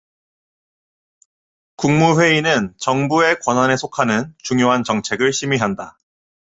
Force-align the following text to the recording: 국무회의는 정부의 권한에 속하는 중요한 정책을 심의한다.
국무회의는 1.75 2.73
정부의 2.79 3.39
권한에 3.41 3.77
속하는 3.77 4.33
중요한 4.39 4.83
정책을 4.83 5.31
심의한다. 5.31 5.99